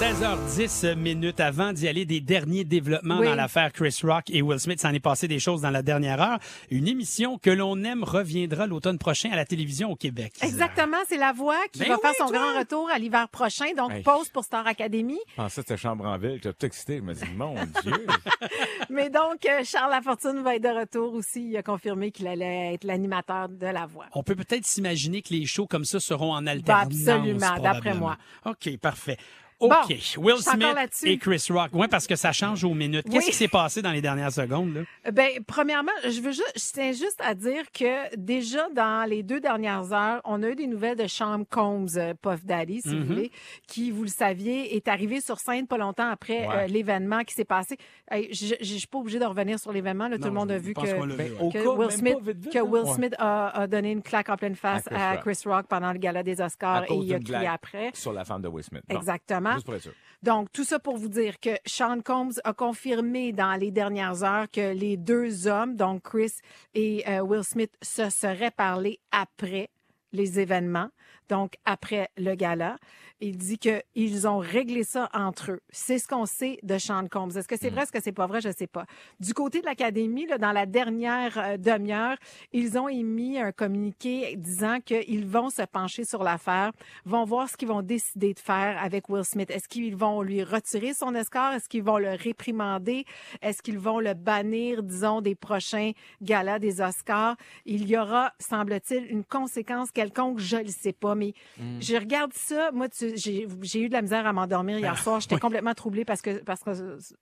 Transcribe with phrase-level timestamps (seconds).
[0.00, 3.26] 16h10 minutes avant d'y aller, des derniers développements Oui.
[3.26, 4.80] dans l'affaire Chris Rock et Will Smith.
[4.80, 6.38] Ça en est passé des choses dans la dernière heure.
[6.70, 10.32] Une émission que l'on aime reviendra l'automne prochain à la télévision au Québec.
[10.40, 12.38] Exactement, c'est La Voix qui Ben va oui, faire son toi.
[12.38, 13.66] grand retour à l'hiver prochain.
[13.76, 14.02] Donc, Hey.
[14.02, 15.18] pause pour Star Academy.
[15.32, 16.36] Je pensais que c'était chambre en ville.
[16.42, 16.96] J'étais tout excité.
[16.96, 18.06] Je me dis, mon Dieu.
[18.88, 21.46] Mais donc, euh, Charles Lafortune va être de retour aussi.
[21.50, 24.06] Il a confirmé qu'il allait être l'animateur de La Voix.
[24.14, 27.06] On peut peut-être s'imaginer que les shows comme ça seront en alternance.
[27.06, 28.16] absolument, d'après moi.
[28.46, 29.18] OK, parfait.
[29.60, 29.70] OK.
[29.70, 31.08] Bon, Will Smith là-dessus.
[31.08, 31.70] et Chris Rock.
[31.72, 33.04] Oui, parce que ça change aux minutes.
[33.04, 33.30] Qu'est-ce Oui.
[33.30, 34.74] qui s'est passé dans les dernières secondes?
[34.74, 34.80] Là?
[35.06, 39.22] Euh, Ben, premièrement, je veux juste, je tiens juste à dire que déjà dans les
[39.22, 42.98] deux dernières heures, on a eu des nouvelles de Sean Combs, euh, Puff Daddy, si
[42.98, 43.30] vous voulez,
[43.66, 46.56] qui, vous le saviez, est arrivé sur scène pas longtemps après Ouais.
[46.56, 47.76] euh, l'événement qui s'est passé.
[48.10, 50.08] Hey, je, je je suis pas obligée de revenir sur l'événement.
[50.08, 52.52] Là, tout le monde a vu que, Ben, que cas, Will Smith, pas vite, vite,
[52.52, 52.58] que?
[52.60, 52.92] Will Ouais.
[52.94, 55.20] Smith a, a donné une claque en pleine face À Chris à Rock.
[55.24, 57.90] Chris Rock pendant le gala des Oscars et il a crié après.
[57.94, 58.82] Sur la femme de Will Smith.
[58.88, 59.49] Bon, Exactement.
[59.54, 59.92] Juste pour être sûr.
[60.22, 64.50] Donc, tout ça pour vous dire que Sean Combs a confirmé dans les dernières heures
[64.50, 66.32] que les deux hommes, donc Chris
[66.74, 69.70] et euh, Will Smith, se seraient parlé après
[70.12, 70.90] les événements,
[71.30, 72.76] donc après le gala.
[73.22, 75.60] Il dit qu'ils ont réglé ça entre eux.
[75.68, 77.36] C'est ce qu'on sait de Sean Combs.
[77.36, 78.40] Est-ce que c'est vrai, est-ce que c'est pas vrai?
[78.40, 78.86] Je sais pas.
[79.20, 82.16] Du côté de l'Académie, là, dans la dernière euh, demi-heure,
[82.52, 86.72] ils ont émis un communiqué disant qu'ils vont se pencher sur l'affaire,
[87.04, 89.50] vont voir ce qu'ils vont décider de faire avec Will Smith.
[89.50, 91.52] Est-ce qu'ils vont lui retirer son escar?
[91.52, 93.04] Est-ce qu'ils vont le réprimander?
[93.42, 95.92] Est-ce qu'ils vont le bannir, disons, des prochains
[96.22, 97.36] galas des Oscars?
[97.66, 101.34] Il y aura, semble-t-il, une conséquence quelconque, je ne sais pas, mais
[101.80, 102.70] je regarde ça.
[102.72, 103.44] Moi, j'ai
[103.80, 105.20] eu de la misère à m'endormir hier soir.
[105.20, 106.70] J'étais complètement troublée parce que parce que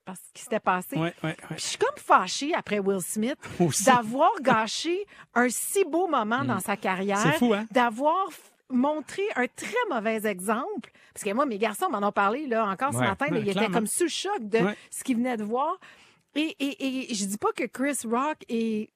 [0.04, 0.96] parce qu'il s'était passé.
[1.22, 3.36] Puis je suis comme fâchée après Will Smith
[3.84, 5.04] d'avoir gâché
[5.34, 7.18] un si beau moment dans sa carrière.
[7.42, 7.66] Hein?
[7.70, 8.28] D'avoir
[8.70, 10.90] montré un très mauvais exemple.
[11.14, 13.26] Parce que moi, mes garçons m'en ont parlé là, encore ce matin.
[13.30, 14.76] ouais, ils étaient comme sous le choc de Ouais.
[14.90, 15.78] ce qu'ils venaient de voir.
[16.40, 18.90] Et, et, et je dis pas que Chris Rock est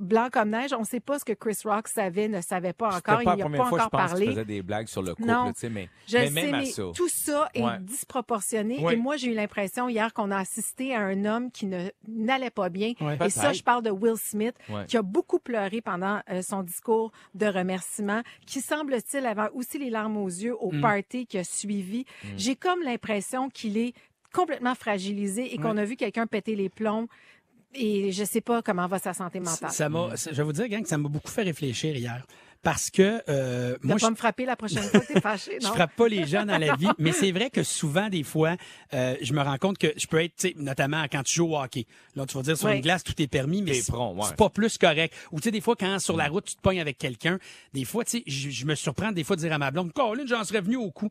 [0.00, 0.72] blanc comme neige.
[0.72, 3.02] On sait pas ce que Chris Rock savait, ne savait pas encore.
[3.02, 4.26] Pas Il la n'y a première pas fois, je encore pense, qu'il parlé.
[4.28, 5.52] faisait des blagues sur le couple, Non.
[5.70, 6.82] mais, Je mais sais, même à mais ça.
[6.94, 7.78] tout ça est Ouais.
[7.80, 8.78] disproportionné.
[8.80, 8.94] Ouais.
[8.94, 12.50] Et moi, j'ai eu l'impression hier qu'on a assisté à un homme qui ne n'allait
[12.50, 12.94] pas bien.
[13.00, 13.18] Ouais.
[13.24, 14.54] Et ça, je parle de Will Smith,
[14.86, 19.90] qui a beaucoup pleuré pendant euh, son discours de remerciement, qui semble-t-il avait aussi les
[19.90, 20.80] larmes aux yeux au Mm.
[20.80, 22.04] party qui a suivi.
[22.36, 23.94] J'ai comme l'impression qu'il est
[24.32, 27.08] complètement fragilisé et qu'on a vu quelqu'un péter les plombs.
[27.74, 29.70] Et je sais pas comment va sa santé mentale.
[29.70, 32.26] Ça m'a, ça- je vais vous dire, gang, que ça m'a beaucoup fait réfléchir hier.
[32.62, 35.20] Parce que euh, Tu moi, vas je, pas me frapper la prochaine fois que t'es
[35.20, 38.24] fâché, je frappe pas les gens dans la vie, mais c'est vrai que souvent, des
[38.24, 38.56] fois,
[38.94, 41.52] euh, je me rends compte que je peux être, tu sais, notamment quand tu joues
[41.54, 41.86] au hockey.
[42.16, 42.76] Là, tu vas dire sur Oui.
[42.76, 44.34] une glace, tout est permis, mais c'est ouais.
[44.36, 45.14] pas plus correct.
[45.30, 47.38] Ou tu sais, des fois, quand sur la route, tu te pognes avec quelqu'un,
[47.74, 49.92] des fois, tu sais, je, je me surprends des fois de dire à ma blonde,
[49.92, 51.10] Colin, j'en serais venu au coup.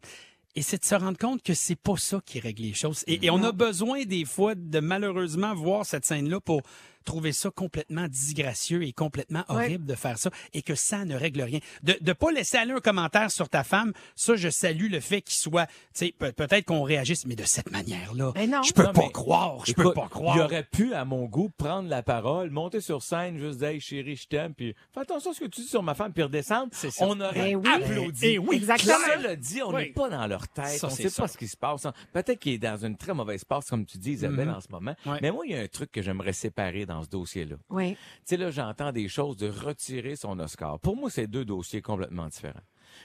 [0.55, 3.03] Et c'est de se rendre compte que c'est pas ça qui règle les choses.
[3.07, 6.61] Et, et on a besoin des fois de malheureusement voir cette scène-là pour
[7.07, 11.41] trouver ça complètement disgracieux et complètement horrible de faire ça et que ça ne règle
[11.41, 11.59] rien.
[11.83, 15.21] De ne pas laisser aller un commentaire sur ta femme, ça, je salue le fait
[15.21, 18.33] qu'il soit, tu sais, peut- peut-être qu'on réagisse, mais de cette manière-là.
[18.35, 18.61] Mais non.
[18.63, 20.35] Je peux Non, pas mais croire, je peux pas croire.
[20.35, 23.79] Il aurait pu, à mon goût, prendre la parole, monter sur scène, juste dire, Hey,
[23.79, 26.23] chérie, je t'aime, puis fais attention à ce que tu dis sur ma femme, puis
[26.23, 26.67] redescendre.
[26.73, 27.05] C'est ça.
[27.07, 27.69] On aurait Ben oui.
[27.73, 28.25] applaudi.
[28.25, 28.93] Eh oui, Exactement.
[29.17, 29.91] Cela dit, on n'est Oui.
[29.93, 30.77] pas dans leur tête.
[30.79, 31.23] Ça, on sait ça.
[31.23, 31.87] pas ce qui se passe.
[32.13, 34.55] Peut-être qu'il est dans une très mauvaise passe, comme tu dis, Isabelle, Mhm.
[34.55, 34.95] en ce moment.
[35.05, 35.19] Ouais.
[35.21, 37.55] Mais moi, il y a un truc que j'aimerais séparer dans ce dossier-là.
[37.69, 37.93] Oui.
[37.93, 40.79] Tu sais, là, j'entends des choses de retirer son Oscar.
[40.79, 42.59] Pour moi, c'est deux dossiers complètement différents.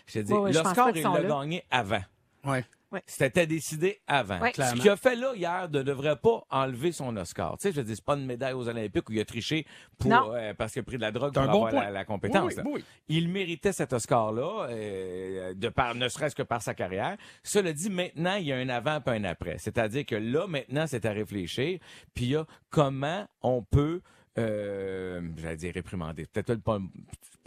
[0.07, 2.03] Je te dis, je pense l'Oscar, il l'a gagné avant.
[2.45, 2.65] Ouais.
[3.07, 4.41] C'était décidé avant.
[4.41, 4.53] Ouais.
[4.55, 7.57] Ce qu'il a fait là hier ne devrait pas enlever son Oscar.
[7.59, 9.67] Tu sais, je dis, c'est pas une médaille aux Olympiques où il a triché
[9.99, 11.85] pour, euh, parce qu'il a pris de la drogue pour un bon avoir point.
[11.85, 12.53] la, la compétence.
[12.53, 12.63] Oui, là.
[12.67, 12.85] oui, oui.
[13.09, 17.17] Il méritait cet Oscar-là, euh, de par, ne serait-ce que par sa carrière.
[17.43, 19.57] Cela dit, maintenant, il y a un avant et un après.
[19.59, 21.79] C'est-à-dire que là, maintenant, c'est à réfléchir.
[22.15, 24.01] Puis il y a comment on peut
[24.39, 26.85] euh, j'allais dire réprimandé, peut-être pas, le-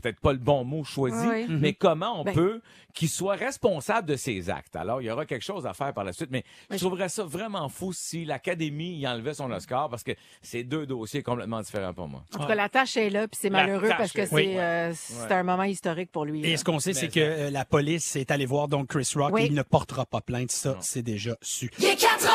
[0.01, 1.45] peut-être pas le bon mot choisi, Oui.
[1.49, 2.61] mais comment on Ben- peut
[2.93, 4.75] qu'il soit responsable de ses actes?
[4.75, 7.23] Alors, il y aura quelque chose à faire par la suite, mais je trouverais ça
[7.23, 10.11] vraiment fou si l'Académie y enlevait son Oscar parce que
[10.43, 12.23] c'est deux dossiers complètement différents pour moi.
[12.35, 14.57] En tout cas, la tâche est là, puis c'est malheureux parce que est- c'est oui.
[14.57, 16.45] euh, c'est un moment historique pour lui.
[16.45, 16.57] Et là.
[16.57, 19.41] ce qu'on sait, c'est que euh, la police est allée voir donc Chris Rock Oui.
[19.43, 20.51] et il ne portera pas plainte.
[20.51, 21.71] Ça, c'est déjà su.
[21.79, 22.31] Il est 4 heures.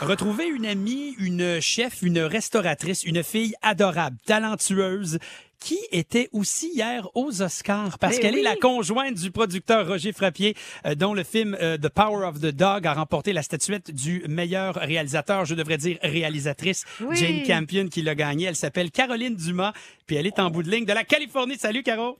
[0.00, 5.18] Retrouver une amie, une chef, une restauratrice, une fille adorable, talentueuse,
[5.58, 8.40] qui était aussi hier aux Oscars parce qu'elle oui.
[8.40, 10.54] est la conjointe du producteur Roger Frappier,
[10.86, 14.22] euh, dont le film euh, The Power of the Dog a remporté la statuette du
[14.28, 17.16] meilleur réalisateur, je devrais dire réalisatrice, Oui.
[17.16, 18.46] Jane Campion qui l'a gagné.
[18.46, 19.72] Elle s'appelle Caroline Dumas,
[20.06, 21.56] puis elle est en bout de ligne de la Californie.
[21.58, 22.18] Salut Caro.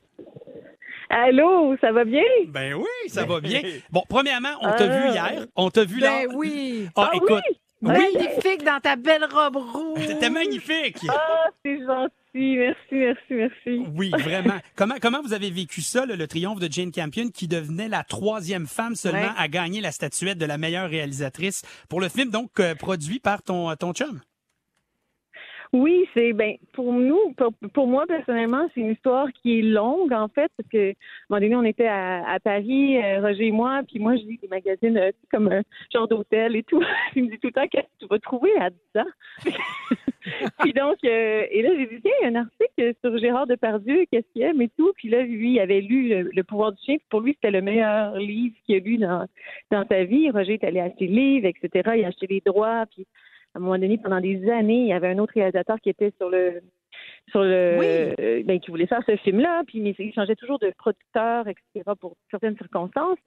[1.11, 2.21] Allô, ça va bien?
[2.49, 3.63] Ben oui, ça va bien.
[3.91, 6.27] Bon, premièrement, on t'a vu Euh, hier, on t'a vu là.
[6.27, 6.87] Ben oui.
[6.97, 10.01] Ah, Ah écoute, oui, Magnifique dans ta belle robe rouge.
[10.07, 10.99] c'était magnifique.
[11.09, 12.13] Ah, c'est gentil.
[12.35, 13.83] Merci, merci, merci.
[13.97, 14.59] Oui, vraiment.
[14.77, 18.05] comment, comment vous avez vécu ça, là, le triomphe de Jane Campion, qui devenait la
[18.05, 19.29] troisième femme seulement Ouais.
[19.37, 23.43] à gagner la statuette de la meilleure réalisatrice pour le film, donc euh, produit par
[23.43, 24.21] ton, ton chum?
[25.73, 30.13] Oui, c'est ben pour nous, pour, pour moi personnellement, c'est une histoire qui est longue
[30.13, 30.95] en fait, parce que à un
[31.29, 34.49] moment donné, on était à, Paris, euh, Roger et moi, puis moi je lis des
[34.49, 35.63] magazines euh, comme un
[35.93, 36.83] genre d'hôtel et tout.
[37.17, 39.11] Il me dit tout le temps qu'est-ce que tu vas trouver là-dedans.
[40.61, 43.47] puis donc, euh, et là j'ai dit tiens, il y a un article sur Gérard
[43.47, 44.93] Depardieu, qu'est-ce qu'il aime et tout.
[44.97, 46.97] Puis là, lui, il avait lu le, Le pouvoir du chien.
[46.97, 49.27] Puis pour lui, c'était le meilleur livre qu'il a lu dans
[49.71, 50.31] dans sa vie.
[50.31, 51.91] Roger est allé acheter le livre, etc.
[51.97, 53.07] Il a acheté les droits, puis
[53.59, 56.13] à un moment donné, pendant des années, il y avait un autre réalisateur qui était
[56.19, 56.61] sur le
[57.31, 57.87] sur le Oui.
[58.21, 61.85] euh, ben, qui voulait faire ce film-là, puis mais il changeait toujours de producteur, etc.
[62.01, 63.19] pour certaines circonstances.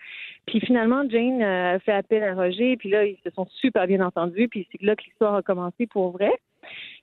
[0.48, 3.86] Puis finalement, Jane euh, a fait appel à Roger, puis là, ils se sont super
[3.86, 6.32] bien entendus, puis c'est là que l'histoire a commencé pour vrai.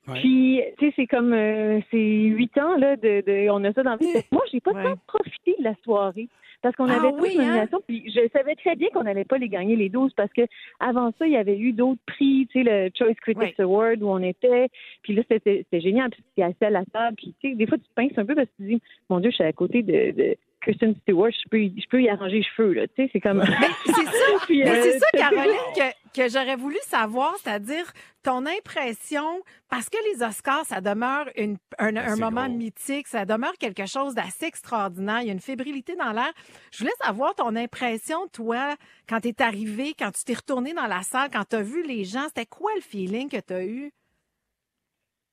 [0.08, 0.14] Ouais.
[0.20, 3.82] Puis, tu sais, c'est comme euh, c'est huit ans là, de, de on a ça
[3.84, 4.06] dans la vie.
[4.32, 4.82] Moi, j'ai pas Ouais.
[4.82, 6.28] tant profité de la soirée
[6.62, 7.46] parce qu'on Ah avait oui, toutes hein?
[7.46, 10.43] nominations, puis je savais très bien qu'on n'allait pas les gagner les 12 parce que
[10.81, 13.60] avant ça, il y avait eu d'autres prix, tu sais, le Choice Critics.
[13.60, 14.69] Award où on était,
[15.02, 17.66] puis là, c'était c'était génial, puis tu assis à la table, puis tu sais, des
[17.66, 19.44] fois, tu te pinces un peu parce que tu te dis, mon Dieu, je suis
[19.44, 20.37] à côté de, de
[20.69, 23.20] Kristen Stewart, je peux, y- je peux y arranger les cheveux, là, tu sais, c'est
[23.20, 23.43] comme...
[23.87, 27.91] C'est ça, Puis, mais euh, c'est ça, Caroline, que, que j'aurais voulu savoir, c'est-à-dire
[28.23, 32.56] ton impression, parce que les Oscars, ça demeure une- un, moment gros.
[32.56, 35.20] mythique, ça demeure quelque chose d'assez extraordinaire.
[35.23, 36.32] Il y a une fébrilité dans l'air.
[36.73, 38.75] Je voulais savoir ton impression, toi,
[39.09, 41.82] quand tu es arrivé, quand tu t'es retourné dans la salle, quand tu as vu
[41.82, 43.91] les gens, c'était quoi le feeling que tu as eu?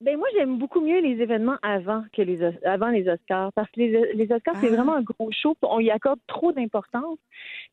[0.01, 3.79] Ben moi j'aime beaucoup mieux les événements avant que les avant les Oscars parce que
[3.79, 4.75] les, les Oscars c'est Ah.
[4.75, 7.17] vraiment un gros show, on y accorde trop d'importance.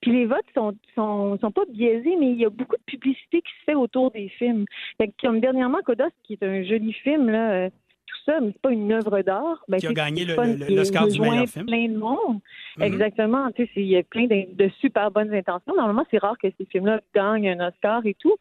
[0.01, 3.43] Puis les votes sont sont sont pas biaisés mais il y a beaucoup de publicité
[3.43, 4.67] qui se fait autour des films.
[4.99, 7.71] Fait que comme dernièrement Codas qui est un joli film là euh,
[8.07, 9.65] tout ça mais c'est pas une œuvre d'art.
[9.69, 11.67] Ben, Qui a gagné le- le- qui l'Oscar du meilleur film.
[11.67, 12.41] plein de monde.
[12.77, 12.83] Mhm.
[12.85, 13.51] Exactement.
[13.53, 15.75] Tu sais, il y a plein de, de super bonnes intentions.
[15.77, 18.35] Normalement, c'est rare que ces films-là gagnent un Oscar et tout.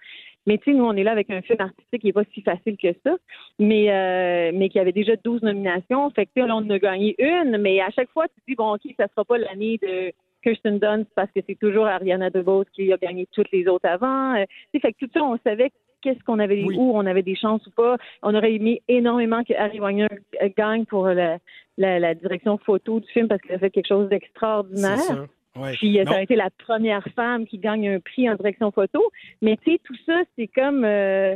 [0.47, 2.41] Mais tu sais, nous, on est là avec un film artistique qui n'est pas si
[2.41, 3.15] facile que ça,
[3.59, 6.09] mais euh, mais qui avait déjà 12 nominations.
[6.11, 8.55] Fait que là, on en a gagné une, mais à chaque fois, tu te dis,
[8.55, 10.11] bon, OK, ça sera pas l'année de
[10.43, 14.33] Kirsten Dunst parce que c'est toujours Ariana DeBose qui a gagné toutes les autres avant.
[14.33, 14.43] Euh,
[14.73, 15.69] tu sais, fait que tout ça, on savait
[16.01, 16.75] qu'est-ce qu'on avait, Oui.
[16.77, 17.97] où on avait des chances ou pas.
[18.23, 20.07] On aurait aimé énormément que Harry Wagner
[20.41, 21.37] euh, gagne pour la,
[21.77, 25.27] la, la direction photo du film parce qu'elle a fait quelque chose d'extraordinaire.
[25.55, 25.73] Ouais.
[25.73, 26.11] Puis euh, Non.
[26.13, 29.01] ça a été la première femme qui gagne un prix en direction photo.
[29.41, 31.35] Mais tu sais, tout ça, c'est comme euh,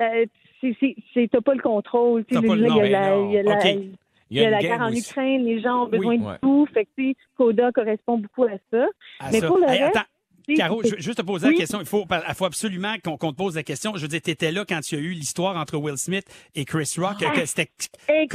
[0.00, 0.26] euh,
[0.60, 2.24] c'est- t'as pas le contrôle.
[2.26, 3.64] Tu sais, il y a la, mais il y a la- OK.
[4.30, 5.10] il y a une la game guerre en aussi.
[5.10, 6.18] Ukraine, les gens ont besoin Oui.
[6.34, 6.66] de tout.
[6.74, 8.86] Fait que tu sais, Coda correspond beaucoup à ça.
[9.20, 9.46] À mais ça.
[9.46, 10.06] pour le Hey, reste, attends,
[10.54, 11.58] Caro, je veux juste te poser la Oui.
[11.58, 11.80] question.
[11.80, 13.92] Il faut, il faut absolument qu'on qu'on te pose la question.
[13.96, 16.24] Je veux dire, tu étais là quand il y a eu l'histoire entre Will Smith
[16.54, 17.16] et Chris Rock.
[17.26, 17.32] Ah.
[17.46, 18.28] C'était c'était-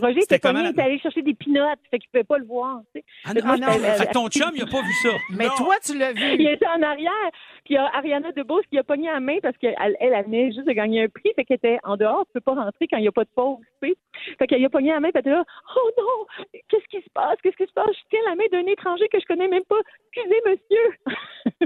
[0.00, 2.44] Roger c'était était comment la- il allé chercher des pinottes, fait qu'il pouvait pas le
[2.44, 2.80] voir.
[2.94, 3.04] tu sais.
[3.24, 5.08] Ah, que moi, non, j'étais- fait que ton chum, il a pas vu ça.
[5.30, 5.54] Mais Non.
[5.56, 6.46] toi, tu l'as Il vu.
[6.52, 7.30] était en arrière,
[7.64, 10.24] puis il y a Ariana DeBose qui a pogné la main parce qu'elle elle, elle
[10.24, 12.86] venait juste de gagner un prix, fait qu'elle était en dehors, tu peux pas rentrer
[12.88, 13.96] quand il n'y a pas de pause, tu sais.
[14.38, 15.44] Fait qu'elle a pogné la main, puis elle était là,
[15.76, 16.26] oh non,
[16.68, 19.18] qu'est-ce qui se passe, qu'est-ce qui se passe, je tiens la main d'un étranger que
[19.20, 19.80] je connais même pas,
[20.14, 21.16] excusez monsieur.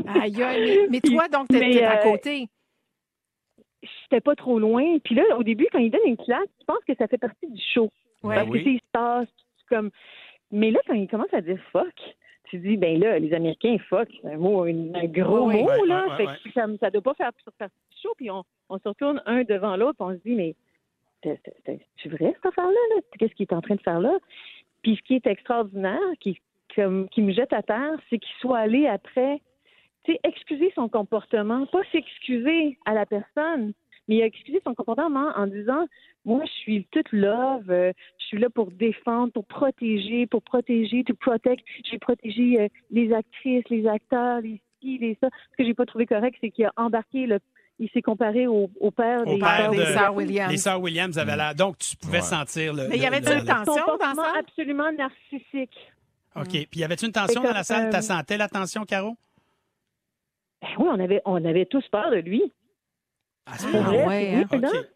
[0.07, 2.49] Aïe, aïe, mais, mais toi, donc, t'es à côté.
[4.03, 6.83] J'étais pas trop loin, puis là, au début, quand il donne une classe, je pense
[6.87, 7.91] que ça fait partie du show.
[8.23, 8.35] Ouais.
[8.37, 9.29] Parce que tu sais, il se passe
[9.59, 9.91] c'est comme.
[10.51, 11.93] Mais là, quand il commence à dire fuck,
[12.45, 15.69] tu dis, ben là, les Américains, fuck, c'est un mot, un, un gros Ouais, mot,
[15.69, 16.07] ouais, là.
[16.09, 18.79] ouais, fait ouais, que ça, ça doit pas faire partie du show, puis on, on
[18.79, 20.55] se retourne un devant l'autre, puis on se dit, mais
[21.23, 23.03] c'est- c'est- c'est c'est vrai, cette affaire-là, là?
[23.19, 24.17] Qu'est-ce qu'il est en train de faire là?
[24.83, 26.41] Puis ce qui est extraordinaire, qui,
[26.75, 29.43] comme, qui me jette à terre, c'est qu'il soit allé après, tu
[30.13, 33.73] sais, excuser son comportement, pas s'excuser à la personne,
[34.09, 35.87] Mais il a excusé son comportement en disant
[36.25, 41.03] Moi, je suis toute love, euh, je suis là pour défendre, pour protéger, pour protéger,
[41.05, 41.65] to protect.
[41.91, 45.29] J'ai protégé euh, les actrices, les acteurs, les ci, les ça.
[45.53, 47.39] Ce que j'ai pas trouvé correct, c'est qu'il a embarqué le.
[47.79, 50.51] Il s'est comparé au, au père Au des père de- sœurs Williams.
[50.51, 51.55] Les sœurs Williams avaient l'air.
[51.55, 52.23] Donc, tu pouvais Ouais.
[52.23, 52.89] sentir le.
[52.89, 54.33] Mais il y le- une tension dans ça?
[54.39, 55.77] absolument narcissique.
[56.37, 56.49] OK.
[56.71, 57.87] Puis, y avait-tu une tension dans la salle?
[57.89, 59.17] euh, senti la tension, Caro?
[60.77, 62.43] Ben oui, on avait, on avait tous peur de lui.
[63.47, 64.45] Ah, c'est vrai, ouais, oui, hein?
[64.51, 64.87] c'est OK.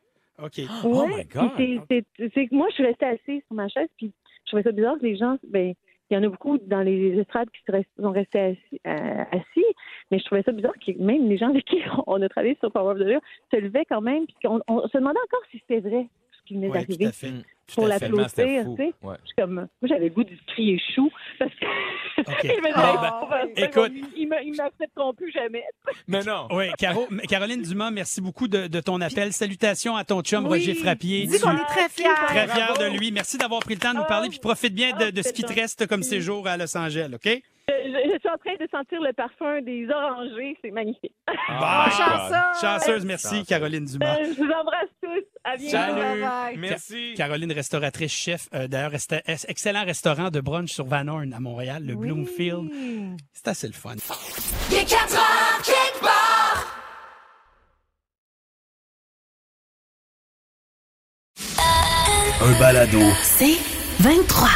[0.42, 0.60] OK.
[0.84, 1.54] Oh Ouais, my God.
[1.56, 4.12] puis c'est- que moi, je suis restée assise sur ma chaise, puis
[4.44, 5.74] je trouvais ça bizarre que les gens, ben,
[6.10, 7.60] il y en a beaucoup dans les estrades qui
[8.00, 9.64] sont restés assis, euh, assis,
[10.10, 12.72] mais je trouvais ça bizarre que même les gens avec qui on a travaillé sur
[12.72, 13.20] Power of the Year
[13.52, 16.54] se levaient quand même, puis on, on se demandait encore si c'était vrai ce qui
[16.54, 17.30] venait Oui, tout d'arriver à fait.
[17.74, 18.16] Pour fou.
[18.24, 18.28] tu
[18.76, 18.92] sais.
[19.02, 19.16] Ouais.
[19.38, 22.26] Comme, moi, j'avais le goût de crier chou parce que OK.
[22.42, 23.92] je me disais, Ah, écoute.
[24.16, 25.62] ils me- ils m'accepteront plus jamais.
[26.08, 26.48] Mais non.
[26.50, 29.32] Oui, Caro, Caroline Dumas, merci beaucoup de, de ton appel.
[29.32, 30.58] Salutations à ton chum Oui.
[30.58, 31.26] Roger Frappier.
[31.26, 32.04] Dis qu'on est très fiers.
[32.26, 32.82] Très fier Bravo.
[32.92, 33.10] de lui.
[33.12, 34.28] Merci d'avoir pris le temps de nous parler.
[34.28, 37.42] Puis profite bien de, de ce qui te reste comme séjour à Los Angeles, OK?
[37.68, 41.14] Je, suis en train de sentir le parfum des orangers, c'est magnifique.
[41.48, 41.90] Ah, Bon.
[41.96, 42.60] chanceuse.
[42.60, 44.16] Chanceuse, merci, Caroline Dumas.
[44.18, 45.24] Euh, je vous embrasse tous.
[45.44, 45.70] À bientôt.
[45.70, 46.58] Salut.
[46.58, 47.14] Merci.
[47.16, 51.84] Caroline, restauratrice chef, euh, d'ailleurs, resta- excellent restaurant de brunch sur Van Horn à Montréal,
[51.86, 52.08] le Oui.
[52.08, 52.70] Bloomfield.
[53.32, 53.94] C'est assez le fun.
[54.70, 56.66] Il est 4 heures quelque part.
[62.42, 63.00] Un balado.
[63.22, 63.58] C'est
[64.00, 64.48] 23.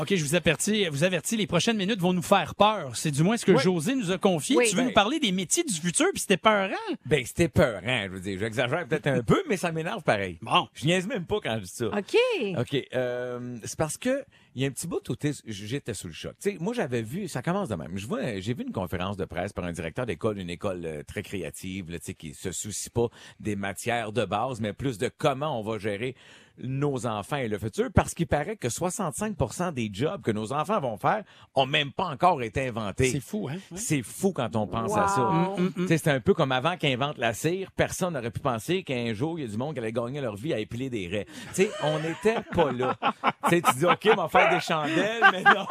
[0.00, 2.92] OK, je vous avertis, vous avertis, les prochaines minutes vont nous faire peur.
[2.94, 3.62] C'est du moins ce que Oui.
[3.62, 4.56] José nous a confié.
[4.56, 4.66] Oui.
[4.68, 4.88] Tu veux Ben.
[4.88, 6.74] nous parler des métiers du futur, puis c'était peurant.
[7.06, 8.38] Ben, c'était peur, hein, je veux dire.
[8.38, 10.38] J'exagère peut-être un peu, mais ça m'énerve pareil.
[10.42, 10.68] Bon.
[10.74, 11.86] Je niaise même pas quand je dis ça.
[11.86, 12.16] OK.
[12.58, 12.86] OK.
[12.94, 14.24] euh, c'est parce que
[14.54, 15.14] il y a un petit bout où
[15.46, 16.34] j'étais sous le choc.
[16.40, 17.96] Tu sais, moi, j'avais vu, ça commence de même.
[17.96, 21.02] Je vois, j'ai vu une conférence de presse par un directeur d'école, une école euh,
[21.02, 23.08] très créative, là, tu sais, qui se soucie pas
[23.40, 26.14] des matières de base, mais plus de comment on va gérer
[26.60, 30.80] nos enfants et le futur, parce qu'il paraît que 65% des jobs que nos enfants
[30.80, 31.22] vont faire
[31.54, 33.12] ont même pas encore été inventés.
[33.12, 33.58] C'est fou, hein?
[33.70, 33.78] Ouais.
[33.78, 35.20] C'est fou quand on pense à ça.
[35.20, 38.30] Mm, mm, Tu sais, C'est un peu comme avant qu'ils inventent la cire, personne n'aurait
[38.30, 40.58] pu penser qu'un jour, il y a du monde qui allait gagner leur vie à
[40.58, 41.26] épiler des raies.
[41.54, 42.96] Tu sais, on n'était pas là.
[43.44, 45.66] Tu sais, tu dis, OK, on va faire des chandelles, mais non,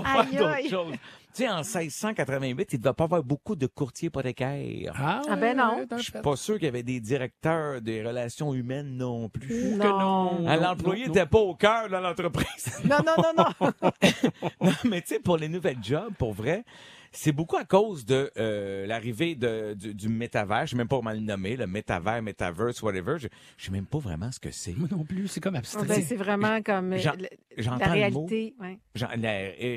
[0.04, 0.94] Aïe, faire d'autres choses.
[1.32, 4.94] Tu sais, en 1688, il ne devait pas avoir beaucoup de courtiers hypothécaires.
[4.98, 5.86] Ah, Ah ben non.
[5.96, 9.76] Je suis pas sûr qu'il y avait des directeurs des relations humaines non plus.
[9.76, 10.44] Non.
[10.48, 12.80] Ah, L'employé non, n'était pas au cœur de l'entreprise.
[12.84, 13.70] Non, non, non, non.
[14.60, 16.64] Non, mais tu sais, pour les nouvelles jobs, pour vrai,
[17.12, 20.66] c'est beaucoup à cause de euh, l'arrivée de, du, du métavers.
[20.66, 23.16] Je sais même pas comment le nommer, le métavers, metaverse, whatever.
[23.18, 24.72] Je, je sais même pas vraiment ce que c'est.
[24.74, 25.86] Moi non plus, c'est comme abstrait.
[25.86, 27.12] ben, c'est vraiment comme euh, la
[27.56, 28.26] le mot.
[28.26, 28.54] réalité.
[28.60, 28.78] ouais.
[28.94, 29.30] Genre, la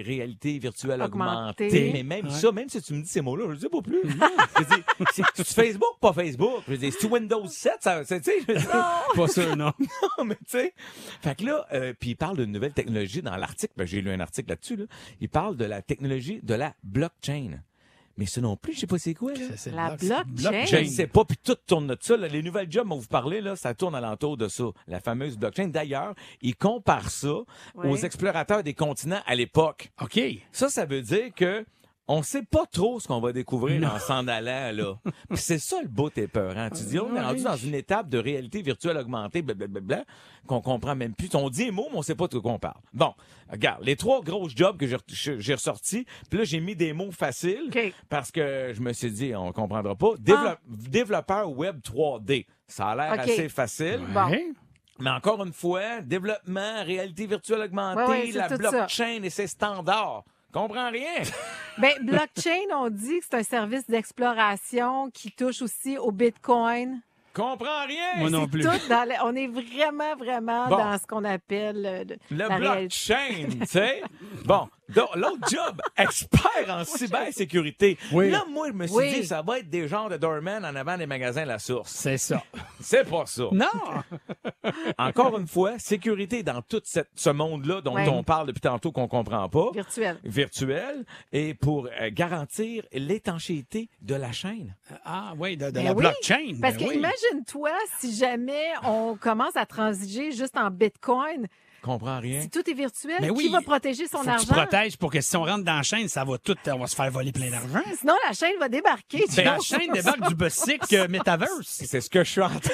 [0.04, 1.66] réalité virtuelle Augmentée.
[1.68, 1.90] augmentée.
[1.94, 2.32] Mais même Ouais.
[2.32, 4.02] ça, même si tu me dis ces mots-là, je le sais pas plus.
[4.04, 6.64] Je dis, c'est c'est Facebook, pas Facebook.
[6.68, 8.56] Je dis, c'est Windows 7, ça, c'est, tu sais,
[9.16, 9.72] Pas sûr, non.
[10.18, 10.74] non, mais tu sais.
[11.22, 13.74] Fait que là, euh, puis il parle d'une nouvelle technologie dans l'article.
[13.76, 14.76] Ben, j'ai lu un article là-dessus.
[14.76, 14.86] Là.
[15.20, 17.23] Il parle de la technologie de la blockchain.
[18.16, 19.34] Mais ça non plus, je sais pas c'est quoi.
[19.34, 19.40] Là.
[19.50, 20.66] C'est- c'est La bloc- c'est blockchain.
[20.66, 22.16] Je ne sais pas, puis tout tourne de ça.
[22.16, 22.28] là.
[22.28, 25.68] Les nouvelles jobs dont vous parlez, là, ça tourne alentour de ça, la fameuse blockchain.
[25.70, 27.34] D'ailleurs, il compare ça
[27.74, 27.90] Ouais.
[27.90, 29.92] aux explorateurs des continents à l'époque.
[30.00, 30.20] OK.
[30.52, 31.66] Ça, ça veut dire que
[32.08, 34.96] on sait pas trop ce qu'on va découvrir en s'en allant, là.
[35.30, 36.70] Puis c'est ça le beau épeurant.
[36.70, 40.04] Tu dis, on est rendu dans une étape de réalité virtuelle augmentée, blablabla,
[40.46, 41.34] qu'on comprend même plus.
[41.36, 42.82] On dit un mot, mais on sait pas de quoi on parle.
[42.94, 43.14] Bon,
[43.50, 46.92] regarde, les trois grosses jobs que j'ai re- j'ai ressortis, puis là, j'ai mis des
[46.92, 47.70] mots faciles
[48.10, 50.16] parce que je me suis dit, on comprendra pas.
[50.20, 52.46] Dévelop- Développeur web 3D.
[52.68, 54.02] Ça a l'air assez facile.
[54.14, 54.30] Bon.
[55.00, 58.58] Mais encore une fois, développement, réalité virtuelle augmentée, Ouais, ouais, c'est la ça.
[58.58, 60.24] blockchain et ses standards.
[60.54, 61.22] Comprends rien.
[61.80, 67.02] Ben, blockchain, on dit que c'est un service d'exploration qui touche aussi au Bitcoin.
[67.34, 68.20] Comprends rien.
[68.20, 68.62] Moi non plus.
[68.62, 70.78] tout dans le- on est vraiment, vraiment Bon.
[70.78, 74.04] dans ce qu'on appelle euh, de- Le la blockchain, tu sais?
[74.46, 74.70] Bon,
[75.16, 77.98] l'autre job, expert en cybersécurité.
[78.12, 78.30] Oui.
[78.32, 79.14] Là, moi, je me suis Oui.
[79.22, 81.92] dit, ça va être des genres de doorman en avant des magasins La Source.
[81.92, 82.42] C'est ça.
[82.80, 83.44] C'est pas ça.
[83.52, 83.66] Non!
[84.98, 88.08] Encore une fois, sécurité dans tout cette- ce monde-là dont Ouais.
[88.10, 89.72] on parle depuis tantôt qu'on comprend pas.
[89.74, 90.18] Virtuel.
[90.24, 94.76] virtuel et pour euh, garantir l'étanchéité de la chaîne.
[95.06, 96.54] Ah oui, de, de Ben la oui, blockchain.
[96.62, 96.96] Parce ben que oui.
[96.98, 101.48] imagine-toi si jamais on commence à transiger juste en Bitcoin,
[101.84, 102.42] Comprends rien.
[102.42, 103.44] si tout est virtuel, Ben oui.
[103.46, 104.54] qui va protéger son Faut que tu argent?
[104.54, 106.96] protèges pour que si on rentre dans la chaîne, ça va tout, on va se
[106.96, 107.82] faire voler plein d'argent.
[108.00, 109.26] Sinon, la chaîne va débarquer.
[109.36, 111.52] Ben, la chaîne débarque du Bussic euh, Metaverse.
[111.68, 112.60] C'est ce que je suis en train.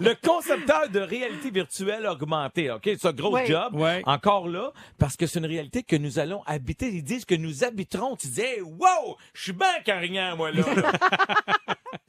[0.00, 2.82] Le concepteur de réalité virtuelle augmentée, OK?
[2.84, 3.46] C'est un gros Oui.
[3.46, 3.74] job.
[4.04, 6.88] Encore là, parce que c'est une réalité que nous allons habiter.
[6.88, 8.16] Ils disent que nous habiterons.
[8.16, 10.62] Tu dis, hey, wow, je suis bien carignan, moi, là.
[10.74, 10.92] là.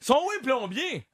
[0.00, 1.06] Sont où les plombiers?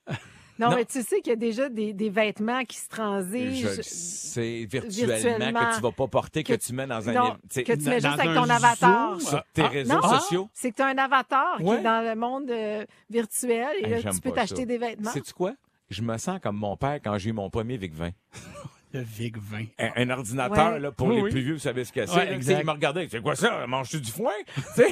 [0.62, 0.76] Non, Non.
[0.76, 3.68] mais tu sais qu'il y a déjà des, des vêtements qui se transigent.
[3.82, 7.12] Sais virtuellement, virtuellement, que tu vas pas porter, que, que- tu mets dans un...
[7.12, 9.18] non, que tu mets juste avec ton avatar.
[9.18, 9.28] Zoom.
[9.28, 10.02] sur tes Ah, réseaux non.
[10.08, 10.48] sociaux.
[10.54, 14.02] C'est que tu as un avatar qui est dans le monde euh, virtuel et Hey,
[14.02, 15.10] là, tu peux t'acheter des vêtements.
[15.10, 15.52] Sais-tu quoi?
[15.90, 18.10] Je me sens comme mon père quand j'ai eu mon premier Vic 20.
[18.94, 19.64] Le Vic 20.
[19.78, 20.78] Un, un ordinateur, Ouais.
[20.78, 21.30] là, pour Oui, les oui.
[21.30, 22.14] plus vieux, vous savez ce que c'est.
[22.14, 22.38] Ouais.
[22.38, 23.66] Il me regardait, c'est quoi ça?
[23.66, 24.32] Manges-tu du foin?
[24.54, 24.88] Tu sais?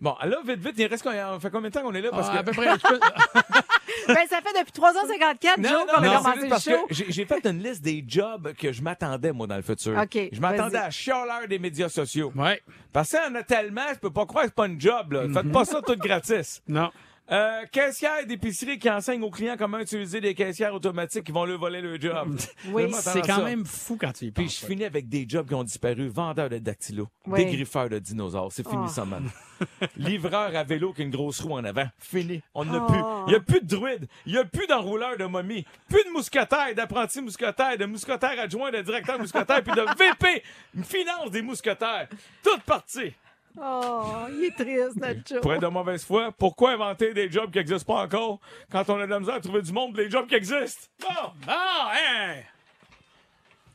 [0.00, 2.10] bon, là, vite, vite, il reste combien- on fait combien de temps qu'on est là?
[2.10, 2.38] Parce Ah, que...
[2.38, 2.68] à peu près.
[4.08, 6.48] Ben, ça fait depuis 3h54 Non, jours non, qu'on non, a c'est commencé juste le
[6.48, 6.86] parce show.
[6.86, 9.98] que j'ai fait une liste des jobs que je m'attendais, moi, dans le futur.
[9.98, 12.32] OK, Je m'attendais à chialeur des médias sociaux.
[12.36, 12.60] ouais.
[12.92, 15.12] Parce qu'il y en a tellement, je peux pas croire que c'est pas une job,
[15.12, 15.22] là.
[15.32, 16.62] Faites pas ça tout gratis.
[16.68, 16.90] Non.
[17.32, 21.58] Euh, caissière d'épicerie qui enseigne aux clients comment utiliser des caissières automatiques qui vont leur
[21.58, 22.36] voler le job.
[22.68, 23.42] Oui, C'est quand ça.
[23.44, 24.60] même fou quand tu y Puis penses.
[24.60, 26.08] je finis avec des jobs qui ont disparu.
[26.08, 27.42] Vendeur de dactylo, Oui.
[27.42, 28.52] dégriffeur de dinosaures.
[28.52, 28.88] C'est fini Oh.
[28.88, 29.30] ça, man.
[29.96, 31.86] Livreur à vélo qui a une grosse roue en avant.
[31.98, 32.42] Fini.
[32.54, 32.86] On n'a Oh.
[32.86, 32.98] plus.
[33.26, 34.06] Il n'y a plus de druide.
[34.26, 35.64] Il n'y a plus d'enrouleur de momie.
[35.88, 40.42] Plus de mousquetaire, d'apprenti mousquetaire, de mousquetaire adjoint, de directeur mousquetaire, puis de VP
[40.84, 42.06] finance des mousquetaires.
[42.42, 43.14] Tout parti.
[43.60, 45.40] Oh, il est triste, notre.
[45.40, 48.98] Pour être de mauvaise foi, pourquoi inventer des jobs qui n'existent pas encore quand on
[48.98, 50.88] a de la misère à trouver du monde pour les jobs qui existent?
[51.00, 51.30] Bon!
[51.46, 52.34] Ah, hein!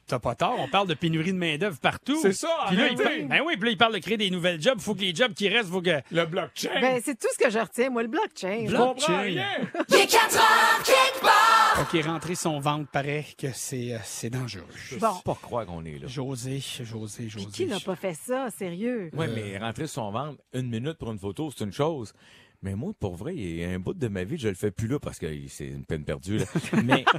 [0.09, 2.17] T'as pas tort, on parle de pénurie de main-d'œuvre partout.
[2.19, 4.31] C'est ça, Puis là, il parle, ben oui, puis là, il parle de créer des
[4.31, 4.79] nouvelles jobs.
[4.79, 6.01] Faut que les jobs qui restent, faut que.
[6.12, 6.81] Le blockchain.
[6.81, 8.65] Ben, c'est tout ce que je retiens, moi, le blockchain.
[8.65, 9.21] je comprends blockchain.
[9.21, 9.45] rien.
[9.89, 11.38] Il est 4 heures, quelque part.
[11.81, 14.65] OK, rentrer son ventre, paraît que c'est euh, c'est dangereux.
[14.99, 15.13] Bon.
[15.23, 16.07] pas croire qu'on est là.
[16.07, 17.45] José, José, José.
[17.45, 19.09] Puis qui n'a pas fait ça, sérieux?
[19.13, 22.13] Oui, mais rentrer son ventre une minute pour une photo, c'est une chose.
[22.61, 24.69] Mais moi, pour vrai, il y a un bout de ma vie, je le fais
[24.71, 26.39] plus là parce que c'est une peine perdue.
[26.39, 26.45] Là.
[26.83, 27.15] Mais Non,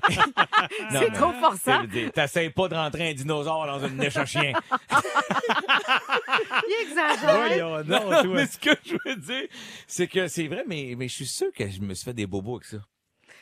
[0.91, 1.57] C'est mais- trop forçant.
[1.65, 4.53] Ça veut dire, T'essayes pas de rentrer un dinosaure dans une niche à chien.
[6.69, 7.37] Il exagère.
[7.47, 8.25] Voyons donc, Non, toi.
[8.35, 9.49] mais ce que je veux dire,
[9.87, 12.27] c'est que c'est vrai, mais, mais je suis sûr que je me suis fait des
[12.27, 12.77] bobos avec ça.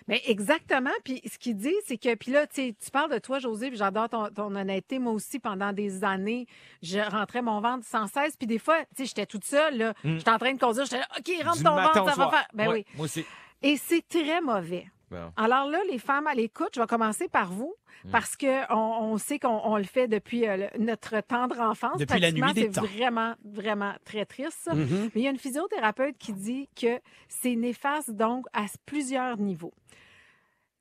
[0.08, 0.90] Mais exactement.
[1.04, 4.08] Puis ce qu'il dit, c'est que, puis là, tu parles de toi, José, puis j'adore
[4.08, 4.98] ton, ton honnêteté.
[4.98, 6.46] Moi aussi, pendant des années,
[6.82, 8.36] je rentrais mon ventre sans cesse.
[8.36, 9.94] Puis des fois, tu sais, j'étais toute seule, là.
[10.02, 10.84] J'étais en train de conduire.
[10.86, 12.46] J'étais là, OK, rentre Du ton ventre, ça va faire.
[12.54, 12.86] Ben Ouais, oui.
[12.96, 13.24] Moi aussi.
[13.62, 14.86] Et c'est très mauvais.
[15.10, 15.32] Bon.
[15.36, 17.74] Alors là, les femmes à l'écoute, je vais commencer par vous,
[18.04, 18.10] Mm.
[18.12, 21.98] parce que on, on sait qu'on on le fait depuis euh, le- notre tendre enfance.
[21.98, 22.83] Depuis la nuit des C'est temps.
[22.83, 24.59] vraiment, vraiment très triste.
[24.62, 24.74] ça.
[24.74, 25.11] Mhm.
[25.14, 29.72] Mais il y a une physiothérapeute qui dit que c'est néfaste donc à plusieurs niveaux.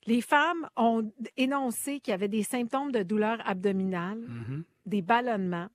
[0.05, 4.63] Les femmes ont énoncé qu'il y avait des symptômes de douleur abdominale, Mhm.
[4.85, 5.67] des ballonnements,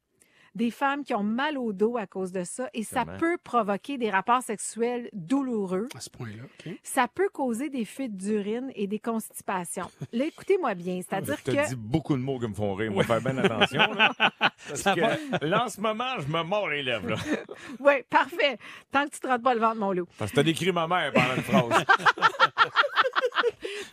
[0.54, 3.98] des femmes qui ont mal au dos à cause de ça, et ça peut provoquer
[3.98, 5.88] des rapports sexuels douloureux.
[5.96, 6.74] À ce point-là, OK.
[6.82, 9.90] Ça peut causer des fuites d'urine et des constipations.
[10.12, 12.92] Là, écoutez-moi bien, c'est-à-dire Je te que dis beaucoup de mots qui me font rire.
[12.92, 13.78] Moi, faire bien attention.
[13.94, 17.08] Là, parce Ça que là, en ce moment, je me mords les lèvres.
[17.10, 17.16] Là,
[17.80, 18.58] Oui, parfait.
[18.90, 20.06] Tant que tu te rentres pas le ventre, mon loup.
[20.18, 21.84] parce que t'as décrit ma mère pendant une phrase.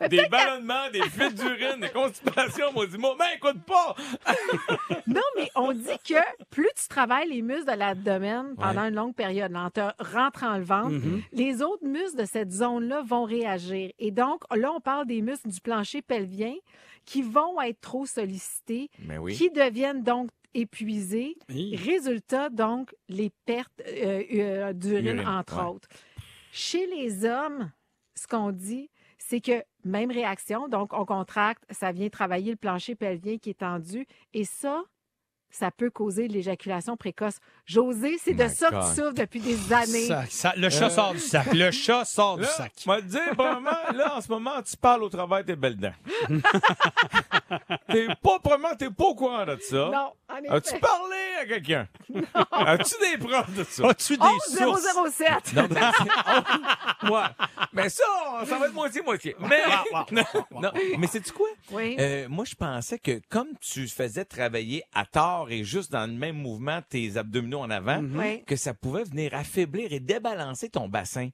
[0.10, 2.72] Des ballonnements, des fuites d'urine, des constipations.
[2.74, 3.96] Moi, dis-moi, mais écoute pas!
[5.08, 6.20] Non, mais on dit que
[6.52, 10.64] plus tu travailles les muscles de l'abdomen pendant une longue période, en te rentrant le
[10.64, 11.24] ventre, Mm-hmm.
[11.34, 13.92] les autres muscles de cette zone-là vont réagir.
[14.00, 16.54] Et donc, là, on parle des muscles du plancher pelvien
[17.06, 19.36] qui vont être trop sollicités, oui.
[19.36, 21.38] qui deviennent donc épuisés.
[21.50, 25.70] Résultat, donc, les pertes euh, euh, d'urine, Urine, entre ouais.
[25.70, 25.88] autres.
[26.52, 27.72] Chez les hommes,
[28.16, 28.90] ce qu'on dit,
[29.30, 33.60] c'est que même réaction, donc on contracte, ça vient travailler le plancher pelvien qui est
[33.60, 34.82] tendu, et ça,
[35.52, 37.38] ça peut causer de l'éjaculation précoce.
[37.66, 40.08] José, c'est de My ça que tu souffres depuis des années.
[40.08, 41.54] Ça- ça- le chat sort du sac.
[41.54, 42.72] Le chat sort du Là, sac.
[42.84, 45.10] je vais te dire, premièrement, là, en ce moment, tu parles au
[45.42, 45.94] de tes belles dents.
[47.92, 49.90] t'es pas, premièrement, t'es pas au courant de ça.
[49.92, 50.50] Non, en effet.
[50.54, 51.88] As-tu parlé à quelqu'un?
[52.52, 53.88] As-tu des preuves de ça?
[53.90, 55.14] As-tu des 11 sources?
[55.18, 55.54] 007.
[55.56, 55.82] Non, mais,
[57.04, 57.22] oh, ouais.
[57.74, 58.04] mais ça,
[58.46, 59.36] ça va être moitié-moitié.
[59.40, 59.62] Mais,
[60.12, 61.48] non, mais c'est-tu quoi?
[61.72, 61.96] Oui.
[62.00, 66.18] Euh, moi, je pensais que comme tu faisais travailler à tort et juste dans le
[66.18, 68.44] même mouvement tes abdominaux en avant, Oui.
[68.46, 71.30] que ça pouvait venir affaiblir et débalancer ton bassin.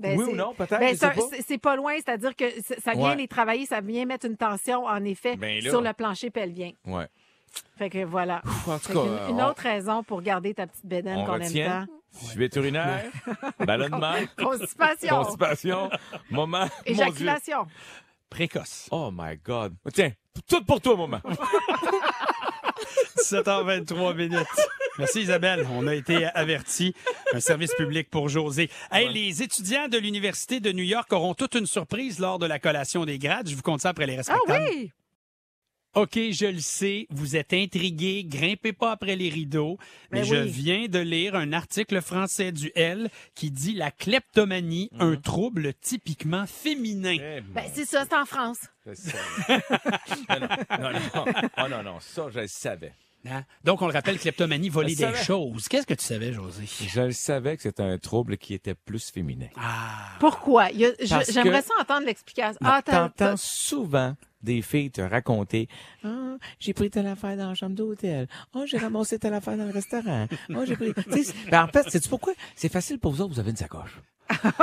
[0.00, 0.78] Ben, oui ou non, peut-être?
[0.80, 1.76] Ben, c'est- pas.
[1.76, 2.44] loin, c'est-à-dire que
[2.82, 3.16] ça vient Ouais.
[3.16, 6.72] les travailler, ça vient mettre une tension, en effet, Ben sur le plancher pelvien.
[6.86, 7.06] Ouais.
[7.76, 8.42] Fait que voilà.
[8.66, 11.34] En Fait tout cas, une on- autre raison pour garder ta petite bédaine on qu'on
[11.40, 11.92] aime tant.
[12.34, 13.04] Fuite urinaire,
[13.58, 15.16] ballonnement, Constipation.
[15.22, 15.90] constipation,
[16.30, 16.66] moment.
[16.86, 17.66] Éjaculation.
[18.28, 18.88] Précoce.
[18.90, 19.74] Oh my God.
[19.92, 20.12] Tiens,
[20.48, 21.20] tout pour toi, moment.
[23.16, 24.46] 17h23 minutes.
[25.00, 26.94] Merci Isabelle, on a été avertis.
[27.32, 28.70] Un service public pour José.
[28.92, 32.58] Hey, Les étudiants de l'Université de New York auront toute une surprise lors de la
[32.58, 33.48] collation des grades.
[33.48, 34.64] Je vous compte ça après les Ah respectables.
[34.70, 34.92] oui!
[35.94, 39.76] OK, je le sais, vous êtes intrigués, grimpez pas après les rideaux,
[40.12, 40.48] mais Ben je oui.
[40.48, 46.46] viens de lire un article français du L qui dit la kleptomanie, un trouble typiquement
[46.46, 47.16] féminin.
[47.20, 48.58] Eh, Ben, c'est ça, c'est en France.
[48.86, 48.92] je
[50.28, 50.48] non,
[50.80, 51.24] non, non, non.
[51.58, 52.92] Oh, non, non, ça, je le savais.
[53.28, 53.44] Hein?
[53.64, 55.68] Donc, on le rappelle, kleptomanie, voler des choses.
[55.68, 56.64] Qu'est-ce que tu savais, José?
[56.88, 59.48] Je le savais que c'était un trouble qui était plus féminin.
[59.56, 60.64] Ah, Pourquoi?
[60.64, 62.58] A- J'aimerais que- ça entendre l'explication.
[62.64, 65.68] Ah, t'as- T'entends souvent des filles te raconter
[66.02, 68.26] Ah, j'ai pris telle affaire dans la chambre d'hôtel.
[68.54, 70.26] Oh, j'ai ramassé telle affaire dans le restaurant.
[70.54, 70.94] Oh, j'ai pris.
[70.94, 72.32] Tu sais, c'est- ben, en fait, c'est pourquoi?
[72.54, 74.00] C'est facile pour vous autres, vous avez une sacoche.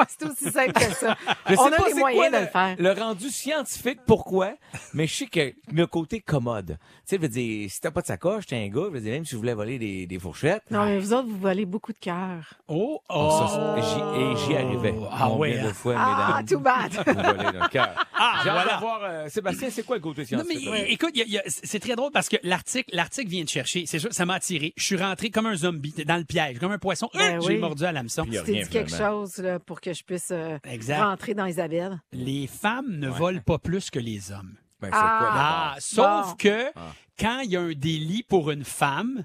[0.10, 1.16] C'est aussi simple que ça.
[1.48, 2.76] Je sais On pas a les c'est moyens quoi de le faire.
[2.80, 4.54] Le rendu scientifique, pourquoi?
[4.94, 6.78] Mais je sais que le côté commode.
[6.80, 9.00] Tu sais, je veux dire, si t'as pas de sacoche, t'es un gars, je veux
[9.02, 10.64] dire, même si je voulais voler des, des fourchettes.
[10.72, 12.54] Non, mais vous autres, vous volez beaucoup de cœur.
[12.68, 13.14] oh, oh.
[13.30, 14.94] Oh, ça, j'y- et j'y arrivais.
[15.12, 15.74] Ah de hein?
[15.74, 16.92] fois, Ah, mesdames, too bad.
[16.94, 17.90] vous volez notre cœur.
[18.20, 18.74] Ah, J'ai voilà.
[18.76, 20.86] de voir, euh, Sébastien, c'est quoi le côté Non, mais scientifique?
[20.92, 23.44] écoute, il y a- il y a- c'est très drôle parce que l'article, l'article vient
[23.44, 23.86] de chercher.
[23.86, 24.74] C'est sûr, ça m'a attiré.
[24.76, 27.10] Je suis rentré comme un zombie dans le piège, comme un poisson.
[27.14, 27.58] Ben Euh, J'ai oui.
[27.60, 28.24] mordu à l'hameçon.
[28.24, 31.02] Puis il y a Tu dit quelque chose là, pour que je puisse euh, Exact.
[31.04, 32.00] rentrer dans Isabelle.
[32.12, 34.56] Les femmes ne volent pas plus que les hommes.
[34.80, 35.82] Ben, quoi, Ah, d'abord?
[35.82, 36.36] sauf Bon.
[36.38, 36.94] que Ah.
[37.20, 39.24] quand il y a un délit pour une femme,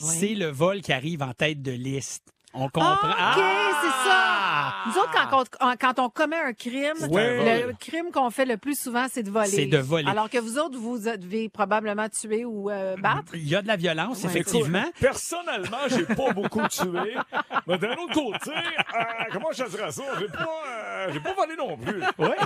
[0.00, 0.06] Oui.
[0.18, 2.32] c'est le vol qui arrive en tête de liste.
[2.54, 2.96] On comprend.
[3.02, 3.44] Ah, OK,
[3.82, 4.74] c'est ça.
[4.86, 8.78] Nous autres, quand on, quand on commet un crime, le crime qu'on fait le plus
[8.78, 9.48] souvent, c'est de voler.
[9.48, 10.08] C'est de voler.
[10.10, 13.32] Alors que vous autres, vous devez probablement tuer ou euh, battre.
[13.34, 14.30] Il y a de la violence, Ouais.
[14.30, 14.84] effectivement.
[14.98, 17.16] Personnellement, j'ai pas beaucoup tué.
[17.66, 20.02] Mais d'un autre côté, euh, comment je dirais ça?
[20.18, 22.02] J'ai pas, euh, j'ai pas volé non plus.
[22.18, 22.36] Ouais.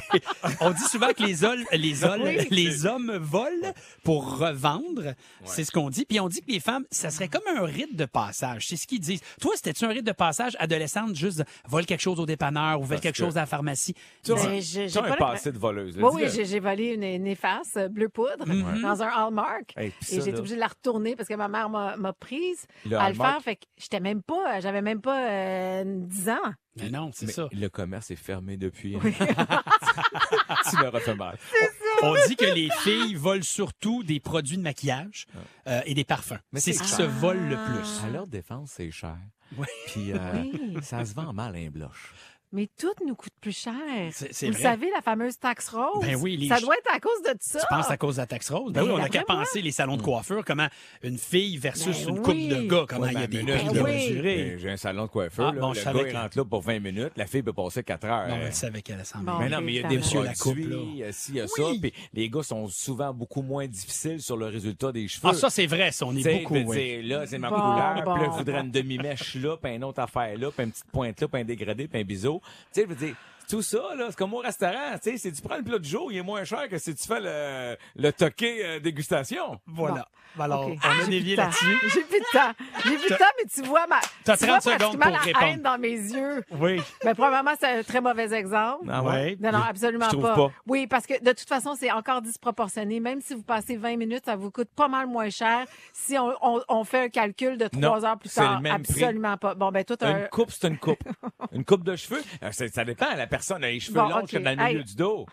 [0.61, 2.47] On dit souvent que les, ol- les, ol- Oui.
[2.51, 5.15] les hommes volent pour revendre.
[5.45, 6.05] C'est ce qu'on dit.
[6.07, 8.67] Puis on dit que les femmes, ça serait comme un rite de passage.
[8.69, 9.21] C'est ce qu'ils disent.
[9.41, 13.01] Toi, c'était-tu un rite de passage adolescente, juste vole quelque chose au dépanneur ou vole
[13.01, 13.95] quelque que- chose à la pharmacie?
[14.25, 15.97] Tu as un- j'ai- j'ai la- passé de voleuse.
[15.97, 19.73] là, Oui, j'ai j'ai volé une, une efface euh, bleu poudre dans un Hallmark.
[19.77, 22.67] Hey, et j'ai été obligée de la retourner parce que ma mère m'a m'a prise
[22.87, 23.33] Le à le Hallmark?
[23.35, 23.43] faire.
[23.43, 26.53] Fait que j'étais même pas, j'avais même pas euh, 10 ans.
[26.81, 27.49] Mais non, c'est Mais ça.
[27.53, 28.97] le commerce est fermé depuis.
[30.71, 31.37] tu me refais mal.
[32.03, 35.27] On dit que les filles volent surtout des produits de maquillage
[35.67, 36.39] euh, et des parfums.
[36.53, 38.01] Mais C'est c'est ce qui se vole le plus.
[38.07, 39.17] À leur défense, c'est cher.
[39.59, 39.67] Oui.
[39.87, 40.79] Puis euh, Oui.
[40.83, 42.13] ça se vend mal un bloche.
[42.55, 43.73] Mais tout nous coûte plus cher.
[44.11, 44.63] C'est- c'est Vous vrai.
[44.63, 46.03] savez, la fameuse taxe rose.
[46.03, 47.61] Ben oui, les ça doit être à cause de ça.
[47.61, 48.73] Tu penses à cause de la taxe rose?
[48.73, 49.45] Ben Ben, oui, on a qu'à d'après moi.
[49.45, 50.67] penser les salons de coiffure, comment
[51.03, 52.49] une fille versus Ben une coupe oui.
[52.49, 53.83] de gars, comment Ouais, il y a ben, des ben.
[53.83, 55.49] Mais J'ai un salon de coiffeur.
[55.49, 55.61] Ah, là.
[55.61, 57.13] bon, le je gars, savais il que- rentre là pour 20 minutes.
[57.17, 58.29] La fille peut passer 4 heures.
[58.29, 59.39] Non, mais elle savait qu'elle s'en Bon.
[59.39, 60.77] Mais non, mais il y a des Monsieur la coupe, là.
[60.93, 61.51] il y a ci, il y a Oui.
[61.57, 61.63] ça.
[61.81, 65.29] Puis les gars sont souvent beaucoup moins difficiles sur le résultat des cheveux.
[65.31, 68.37] Ah, ça, c'est vrai, ça, on est beaucoup, là, c'est ma couleur, puis là, il
[68.39, 71.41] faudrait une demi-mèche là, puis une autre affaire là, puis une petite pointe là, puis
[71.41, 72.41] un dégradé, puis un biseau.
[72.73, 73.17] Tu sais, dire,
[73.49, 75.89] tout ça, là, c'est comme au restaurant, tu sais, si tu prends le plat du
[75.89, 79.61] jour, il est moins cher que si tu fais le, le toqué euh, dégustation.
[79.67, 80.07] Voilà.
[80.39, 80.79] Alors, OK.
[80.83, 81.43] on a dévié temps.
[81.43, 81.79] là-dessus.
[81.93, 82.53] J'ai plus de temps.
[82.87, 84.01] J'ai plus de temps, mais tu vois ma.
[84.25, 85.45] T'as tu 30 vois secondes pour la répondre.
[85.45, 86.43] haine dans mes yeux.
[86.53, 86.81] Oui.
[87.05, 88.87] Mais probablement, c'est un très mauvais exemple.
[88.91, 89.37] Ah ouais?
[89.41, 90.35] Non, non, absolument Je pas.
[90.35, 90.51] pas.
[90.67, 92.99] Oui, parce que de toute façon, c'est encore disproportionné.
[92.99, 96.33] Même si vous passez 20 minutes, ça vous coûte pas mal moins cher si on,
[96.41, 98.57] on- on fait un calcul de trois Non, heures plus c'est tard.
[98.57, 99.03] le même prix.
[99.05, 99.55] absolument pas.
[99.55, 100.19] Bon, ben, tout un.
[100.23, 101.03] Une coupe, c'est une coupe.
[101.53, 103.15] une coupe de cheveux, euh, ça, ça dépend.
[103.15, 104.85] La personne a les cheveux Bon, longs que dans le milieu Hey.
[104.85, 105.27] du dos.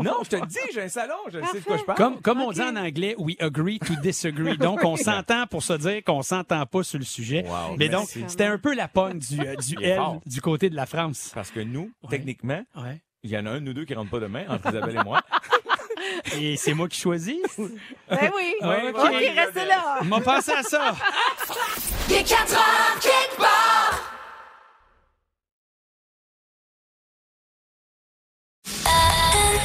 [0.00, 1.98] Non, je te le dis, j'ai un salon, je sais de quoi je parle.
[1.98, 4.56] Comme, comme on dit en anglais, we agree to disagree.
[4.58, 7.44] Donc, on s'entend pour se dire qu'on s'entend pas sur le sujet.
[7.48, 10.20] Wow, Mais donc, c'était un peu la pogne du, euh, du L fort.
[10.24, 11.32] du côté de la France.
[11.34, 13.00] Parce que nous, techniquement, Ouais.
[13.24, 15.04] il y en a un de nous deux qui rentre pas demain, entre Isabelle et
[15.04, 15.20] moi.
[16.40, 17.36] Et c'est moi qui choisis?
[17.58, 18.54] Ben oui.
[18.62, 19.10] Ouais, OK, OK.
[19.34, 19.98] restez là.
[20.00, 20.94] On m'a pensé à ça.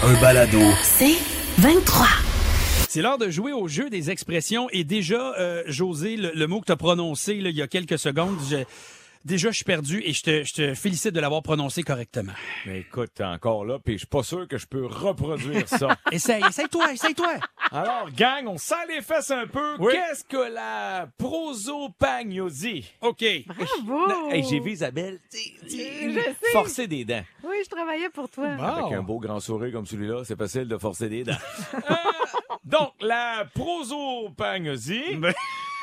[0.06, 0.60] Un balado.
[0.84, 1.16] C'est
[1.60, 2.08] 23.
[2.90, 4.68] C'est l'heure de jouer au jeu des expressions.
[4.72, 7.68] Et déjà, euh, José, le, le mot que tu as prononcé là, il y a
[7.68, 8.58] quelques secondes, je-
[9.26, 12.34] déjà, je suis perdu et je te, je te félicite de l'avoir prononcé correctement.
[12.66, 15.98] Mais écoute, t'es encore là, puis je suis pas sûr que je peux reproduire ça.
[16.12, 17.36] Essaye, essaye-toi, essaye-toi.
[17.72, 19.76] Alors, gang, on sent les fesses un peu.
[19.80, 19.94] Oui.
[19.94, 22.92] Qu'est-ce que la prosopagnosie?
[23.02, 23.24] OK.
[23.84, 24.30] Bravo.
[24.32, 26.36] Hey, j'ai vu Isabelle Je sais.
[26.52, 27.24] forcer des dents.
[27.44, 28.48] Oui, je travaillais pour toi.
[28.48, 31.34] Avec un beau grand sourire comme celui-là, c'est facile de forcer des dents.
[31.90, 31.96] Euh,
[32.64, 35.34] donc, la prosopagnosie Ben,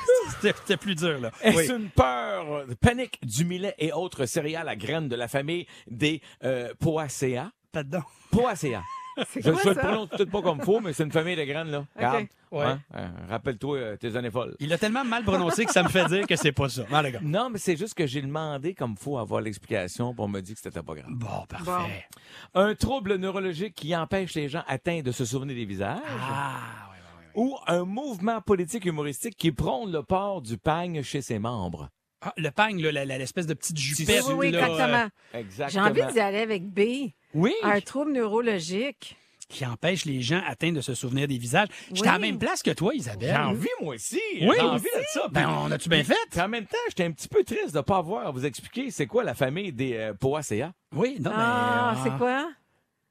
[0.43, 1.31] C'était plus dur, là.
[1.43, 1.69] est Oui.
[1.71, 6.23] une peur, euh, panique du millet et autres céréales à graines de la famille des
[6.45, 7.51] euh, Poacea.
[7.73, 8.03] Pardon.
[8.31, 8.81] Poacea.
[9.37, 11.85] Je je le prononce peut-être pas comme faux, mais c'est une famille de graines, là.
[11.95, 12.27] Regarde.
[12.51, 12.65] Ouais.
[12.65, 12.81] Hein?
[12.95, 14.57] Euh, Rappelle-toi euh, tes années folles.
[14.61, 16.85] Il a tellement mal prononcé que ça me fait dire que c'est pas ça.
[17.03, 17.19] Les gars.
[17.23, 20.61] Non, mais c'est juste que j'ai demandé comme faut avoir l'explication pour me dire que
[20.61, 21.07] c'était pas grave.
[21.11, 22.07] Bon, parfait.
[22.55, 25.99] Un trouble neurologique qui empêche les gens atteints de se souvenir des visages.
[26.09, 26.80] Ah.
[27.35, 31.89] Ou un mouvement politique humoristique qui prône le port du pagne chez ses membres?
[32.23, 34.23] Ah, le pagne, l'espèce de petite jupette.
[34.29, 35.09] oui, oui, là, exactement.
[35.35, 37.13] euh, J'ai envie d'y aller avec B.
[37.35, 37.55] Oui.
[37.63, 39.17] Un trouble neurologique.
[39.49, 41.67] qui empêche les gens atteints de se souvenir des visages.
[41.93, 43.31] J'étais à la même place que toi, Isabelle.
[43.35, 44.21] J'ai envie, moi aussi.
[44.43, 45.27] Oui, J'ai envie de ça.
[45.33, 46.15] Ben, on a-tu bien fait?
[46.31, 48.91] Puis en même temps, j'étais un petit peu triste de ne pas avoir vous expliquer
[48.93, 50.73] c'est quoi la famille des euh, Poacea.
[50.95, 52.03] Oui, non, Ah, mais...
[52.05, 52.51] c'est euh, quoi?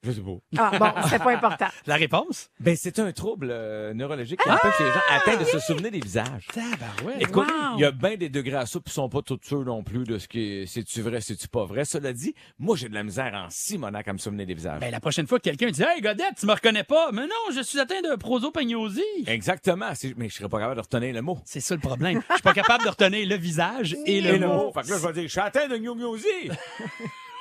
[0.01, 0.31] Je sais pas.
[0.57, 1.67] Ah, bon, c'est pas important.
[1.85, 2.49] La réponse?
[2.61, 5.99] Ben, c'est un trouble euh, neurologique qui empêche les gens atteints de se souvenir des
[5.99, 6.47] visages.
[6.53, 7.21] Tabarouette.
[7.21, 7.75] Écoute, Wow.
[7.77, 9.83] il y a bien des degrés à ça, puis ils sont pas tous sûrs non
[9.83, 11.83] plus de ce qui est c'est-tu vrai, c'est-tu pas vrai.
[11.83, 14.79] Cela dit, moi, j'ai de la misère en Simonac à me souvenir des visages.
[14.79, 17.11] Ben, la prochaine fois que quelqu'un dit Hey, Godette, tu me reconnais pas.
[17.11, 19.01] Mais non, je suis atteint de prosopagnosie.
[19.27, 19.93] Exactement.
[19.95, 21.37] C'est- Mais je serais pas capable de retenir le mot.
[21.43, 22.21] C'est ça le problème.
[22.29, 24.53] Je suis pas capable de retenir le visage et le Et le mot.
[24.53, 24.71] mot.
[24.73, 26.25] Fait que là, je vais dire, je suis atteint de gnognosie.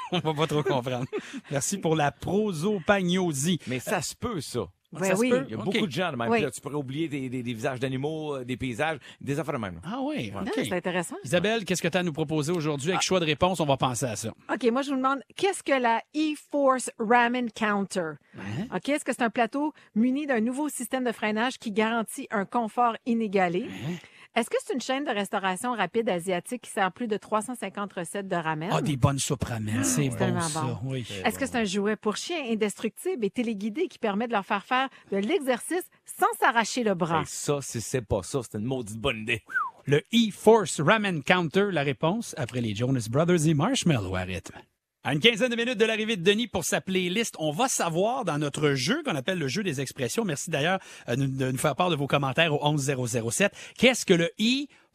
[0.13, 1.07] On va pas trop comprendre.
[1.51, 3.59] Merci pour la prosopagnosie.
[3.67, 4.61] Mais ça se peut, ça.
[4.91, 5.29] Ben Ça se oui.
[5.29, 5.45] peut?
[5.47, 6.31] Il y a beaucoup de gens de même.
[6.31, 6.37] Oui.
[6.39, 9.53] Puis là, tu pourrais oublier des, des- des visages d'animaux, euh, des paysages, des affaires
[9.53, 9.83] de même.
[9.85, 10.33] Ah oui.
[10.55, 11.17] C'est intéressant.
[11.25, 12.93] Isabelle, qu'est-ce que tu as à nous proposer aujourd'hui?
[12.93, 14.31] Avec choix de réponse, on va penser à ça.
[14.51, 18.13] OK, moi, je vous demande, qu'est-ce que la E-Force Ramen Counter?
[18.39, 18.65] Hein?
[18.75, 22.47] OK, est-ce que c'est un plateau muni d'un nouveau système de freinage qui garantit un
[22.47, 23.67] confort inégalé?
[23.69, 23.93] Hein?
[24.39, 28.29] Est-ce que c'est une chaîne de restauration rapide asiatique qui sert plus de 350 recettes
[28.29, 28.71] de ramen?
[28.73, 29.83] Ah, des bonnes soupes ramen.
[29.83, 30.79] C'est bon, ça.
[30.85, 31.05] Oui.
[31.25, 34.65] Est-ce que c'est un jouet pour chien indestructible et téléguidé qui permet de leur faire
[34.65, 37.25] faire de l'exercice sans s'arracher le bras?
[37.27, 39.43] Ça, si c'est pas ça, c'est une maudite bonne idée.
[39.87, 44.55] Le E-Force Ramen Counter, la réponse après les Jonas Brothers et Marshmallow à rythme.
[45.05, 48.25] À une quinzaine de minutes de l'arrivée de Denis pour sa playlist, on va savoir
[48.25, 50.25] dans notre jeu qu'on appelle le jeu des expressions.
[50.25, 53.53] Merci d'ailleurs euh, de nous faire part de vos commentaires au 11007.
[53.79, 54.29] Qu'est-ce que le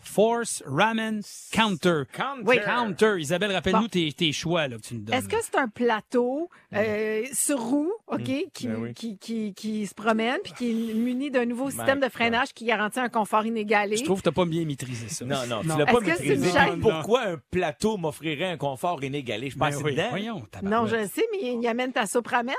[0.06, 2.04] E-Force Ramen Counter?
[2.14, 2.44] Counter.
[2.46, 2.58] Oui.
[2.64, 3.16] Counter.
[3.20, 3.88] Isabelle, rappelle-nous Bon.
[3.88, 5.16] tes, tes choix là, que tu nous donnes.
[5.16, 8.22] Est-ce que c'est un plateau euh, sur roue, OK,
[8.54, 8.94] qui, Ben oui.
[8.94, 12.54] qui, qui, qui se promène puis qui est muni d'un nouveau système Ben, de freinage
[12.54, 13.98] qui garantit un confort inégalé?
[13.98, 15.26] Je trouve que tu pas bien maîtrisé ça.
[15.26, 16.52] Non, non, tu l'as pas Est-ce que c'est une maîtrisé.
[16.52, 16.80] chaîne?
[16.80, 19.50] Pourquoi un plateau m'offrirait un confort inégalé?
[19.50, 20.10] Je Ben pense oui, dedans.
[20.10, 22.54] voyons, Non, je le sais, mais il amène ta soupe ramen.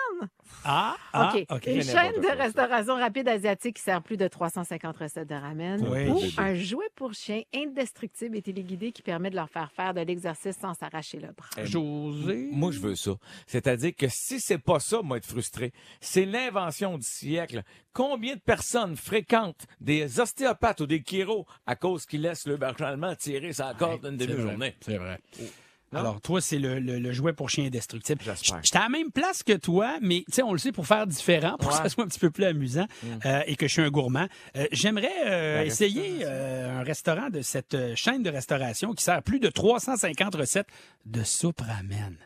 [0.64, 1.46] Ah, ah, OK.
[1.50, 1.66] OK.
[1.66, 5.86] Une chaîne de restauration rapide asiatique qui sert plus de 350 recettes de ramen.
[5.86, 6.08] Oui.
[6.08, 10.00] Ou un jouet pour chien indestructible et téléguidé qui permet de leur faire faire de
[10.00, 11.64] l'exercice sans s'arracher le bras.
[11.64, 12.48] José?
[12.50, 13.12] Moi, je veux ça.
[13.46, 17.62] C'est-à-dire que si c'est pas ça, moi, être frustré, c'est l'invention du siècle.
[17.92, 23.14] Combien de personnes fréquentent des ostéopathes ou des chiros à cause qu'ils laissent le allemand
[23.14, 24.74] tirer sa corde une C'est vrai, demi-journée?
[24.80, 25.20] C'est vrai.
[25.98, 28.20] Alors, toi, c'est le, le- le jouet pour chien indestructible.
[28.24, 28.60] J'espère.
[28.62, 31.06] J'étais à la même place que toi, mais tu sais, on le sait pour faire
[31.06, 32.86] différent, pour que ça soit un petit peu plus amusant
[33.26, 34.26] euh, et que je suis un gourmand.
[34.56, 39.22] Euh, J'aimerais euh, essayer euh, un restaurant de cette euh, chaîne de restauration qui sert
[39.22, 40.68] plus de 350 recettes
[41.06, 42.16] de soupe ramen.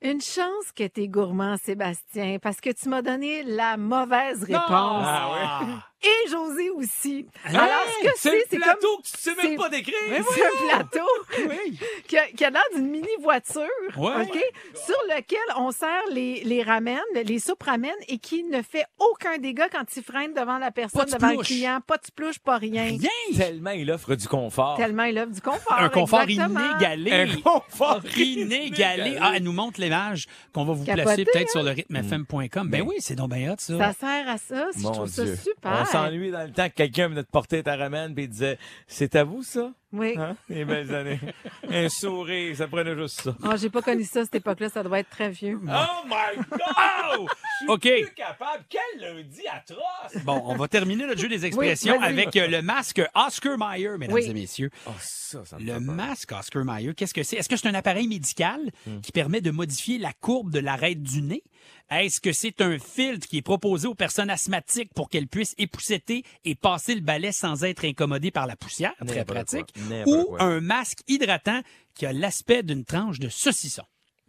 [0.00, 4.62] Une chance que t'es gourmand, Sébastien, parce que tu m'as donné la mauvaise réponse.
[4.70, 7.26] Ah, Et José aussi.
[7.44, 7.68] Hey, Alors,
[8.00, 9.02] ce que C'est c'est, plateau comme...
[9.02, 9.94] que tu sais même pas décrire!
[10.32, 11.08] C'est un plateau
[11.48, 11.78] Oui.
[12.06, 13.62] qui a, qui a l'air d'une mini-voiture,
[13.96, 14.22] Ouais.
[14.22, 14.38] OK,
[14.74, 19.38] sur lequel on sert les, les ramen, les soupes ramen, et qui ne fait aucun
[19.38, 21.80] dégât quand il freine devant la personne, de devant le client.
[21.84, 22.84] Pas de plouche, pas rien.
[22.84, 23.08] Rien!
[23.36, 24.76] Tellement il offre du confort.
[24.76, 25.76] Tellement il offre du confort.
[25.78, 26.60] Un confort exactement.
[26.60, 27.10] inégalé.
[27.12, 29.16] Un confort inégalé.
[29.20, 31.50] Ah, elle nous montre l'image qu'on va vous Capoté, placer peut-être hein?
[31.50, 32.68] sur le rythmefm.com.
[32.70, 33.78] Ben oui, c'est donc bien hot, ça.
[33.78, 34.66] Ça sert à ça.
[34.76, 35.34] Je Mon trouve Dieu.
[35.34, 35.78] ça super.
[35.82, 38.58] On s'ennuie dans le temps que quelqu'un venait de porter ta ramène puis il disait
[38.86, 39.72] C'est à vous ça?
[39.90, 40.14] Oui.
[40.18, 40.36] Hein?
[40.50, 41.18] Les belles années.
[41.70, 43.34] Un sourire, ça prenait juste ça.
[43.42, 44.68] Oh, j'ai pas connu ça à cette époque-là.
[44.68, 45.58] Ça doit être très vieux.
[45.62, 47.26] Oh my God!
[47.60, 47.80] Je suis OK.
[48.06, 48.64] plus capable.
[48.68, 50.22] Quel lundi atroce!
[50.24, 53.96] Bon, on va terminer notre jeu des expressions Oui, avec euh, le masque Oscar Mayer,
[53.98, 54.26] mesdames Oui.
[54.28, 54.70] et messieurs.
[54.86, 57.36] Oh, ça, ça me Le masque Oscar Mayer, qu'est-ce que c'est?
[57.36, 59.00] Est-ce que c'est un appareil médical Hmm.
[59.00, 61.42] qui permet de modifier la courbe de l'arête du nez?
[61.90, 66.22] Est-ce que c'est un filtre qui est proposé aux personnes asthmatiques pour qu'elles puissent épousseter
[66.44, 68.92] et passer le balai sans être incommodées par la poussière?
[69.06, 69.74] Très pratique.
[70.06, 70.42] Ou quoi.
[70.42, 71.60] un masque hydratant
[71.94, 73.82] qui a l'aspect d'une tranche de saucisson.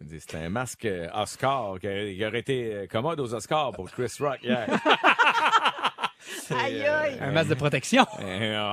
[0.08, 1.86] C'est un masque euh, Oscar qui
[2.24, 4.66] aurait, été euh, commode aux Oscars pour Chris Rock hier.
[6.22, 7.18] C'est, Aïe, euh, aïe.
[7.20, 8.06] Un masque de protection.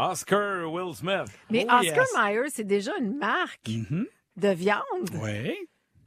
[0.10, 1.25] Oscar Will Smith.
[1.49, 2.13] Mais Oh, Oscar yes.
[2.17, 4.06] Mayer, c'est déjà une marque Mhm.
[4.36, 4.84] de viande.
[5.13, 5.56] Oui.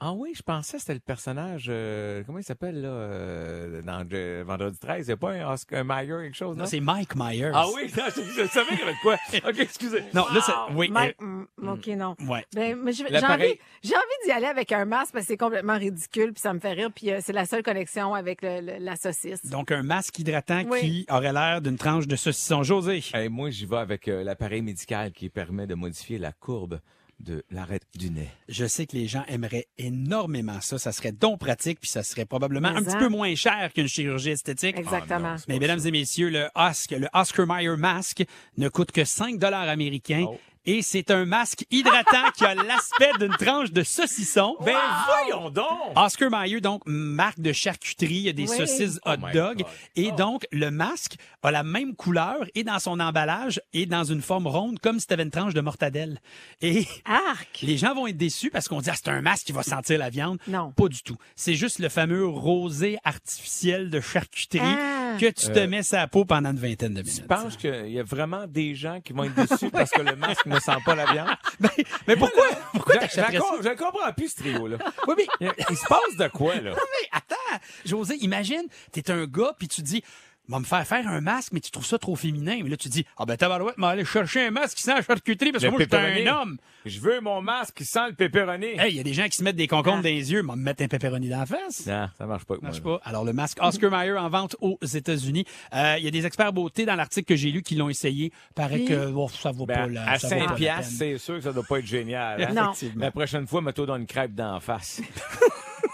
[0.03, 4.03] Ah oui, je pensais que c'était le personnage, euh, comment il s'appelle là, euh, dans
[4.13, 6.63] euh, Vendredi 13, c'est pas un Oscar Mayer quelque chose, non?
[6.65, 7.51] Non, c'est Mike Myers.
[7.53, 9.17] Ah oui, non, je, je savais qu'il y avait de quoi.
[9.47, 10.03] OK, excusez.
[10.15, 10.75] Non, là, c'est...
[10.75, 10.89] Oui.
[10.91, 12.17] Mike- euh, mm, OK, non.
[12.29, 12.47] ouais.
[12.55, 15.77] Ben, mais j'ai envie, j'ai envie d'y aller avec un masque parce que c'est complètement
[15.77, 18.79] ridicule puis ça me fait rire puis euh, c'est la seule connexion avec le- le-
[18.83, 19.45] la saucisse.
[19.45, 20.81] Donc, un masque hydratant Oui.
[20.81, 22.63] qui aurait l'air d'une tranche de saucisson.
[22.63, 23.03] José.
[23.13, 26.81] Hey, moi, j'y vais avec euh, l'appareil médical qui permet de modifier la courbe
[27.21, 28.29] de l'arête du nez.
[28.49, 30.79] Je sais que les gens aimeraient énormément ça.
[30.79, 33.89] Ça serait donc pratique, puis ça serait probablement Mais un petit peu moins cher qu'une
[33.89, 34.77] chirurgie esthétique.
[34.77, 35.37] Exactement.
[35.49, 38.25] Mais mesdames et messieurs, le Oscar, le Oscar Mayer Mask
[38.57, 40.27] ne coûte que 5 dollars américains.
[40.29, 40.39] Oh.
[40.67, 44.57] Et c'est un masque hydratant qui a l'aspect d'une tranche de saucisson.
[44.61, 45.67] Ben voyons donc!
[45.97, 48.57] Oscar Mayer, donc, marque de charcuterie, il y a des Oui.
[48.59, 49.57] saucisses hot Oh my dog.
[49.59, 49.67] God.
[49.97, 54.21] Et donc, le masque a la même couleur et dans son emballage et dans une
[54.21, 56.21] forme ronde, comme si tu avais une tranche de mortadelle.
[56.61, 57.61] Et Arc!
[57.63, 59.99] les gens vont être déçus parce qu'on dit, ah, c'est un masque qui va sentir
[59.99, 60.39] la viande.
[60.47, 60.73] Non.
[60.73, 61.17] Pas du tout.
[61.37, 65.10] C'est juste le fameux rosé artificiel de charcuterie Ah.
[65.21, 67.21] Que tu te mets sa peau pendant une vingtaine de minutes.
[67.23, 70.17] Tu penses qu'il y a vraiment des gens qui vont être déçus parce que le
[70.17, 71.29] masque ne sent pas la viande?
[72.07, 72.47] Mais pourquoi?
[72.73, 74.79] Pourquoi Je, je, je comprends plus ce trio-là.
[75.09, 76.73] Oui, mais Il, il se passe de quoi, là?
[76.73, 80.03] Mais attends, José, imagine, t'es un gars, puis tu dis,
[80.51, 82.59] va me faire faire un masque, mais tu trouves ça trop féminin.
[82.63, 85.03] Mais là, tu dis, ah ben tabarouette, mais aller chercher un masque qui sent la
[85.03, 85.87] charcuterie parce que Le moi, je
[86.19, 86.57] suis un homme.
[86.87, 88.67] Je veux mon masque qui sent le pepperoni.
[88.79, 90.03] Hey, il y a des gens qui se mettent des concombres Ah.
[90.03, 91.87] dans les yeux, mais me mettre un pepperoni dans la face.
[91.87, 92.55] Non, ça marche pas.
[92.57, 92.99] Ça marche moi.
[92.99, 93.09] pas.
[93.09, 95.45] Alors, le masque Oscar Mayer en vente aux États-Unis.
[95.75, 98.33] Euh, Il y a des experts beauté dans l'article que j'ai lu qui l'ont essayé.
[98.55, 100.93] Paraît que oh, ça vaut pas Ben, la à ça vaut pas 5 la piastres,
[100.99, 102.43] c'est sûr que ça doit pas être génial.
[102.43, 102.49] hein?
[102.55, 102.73] Non.
[102.73, 103.05] Effectivement.
[103.05, 105.01] La prochaine fois, mets-toi dans une crêpe d'en face.